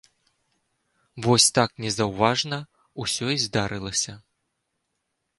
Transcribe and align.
Вось 1.25 1.45
так 1.57 1.69
незаўважна 1.83 2.57
усё 3.03 3.25
і 3.35 3.37
здарылася. 3.43 4.13